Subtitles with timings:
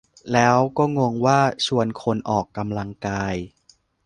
[0.33, 3.35] แล้วก็งงว่า "ชวนคนออกกำลังกาย"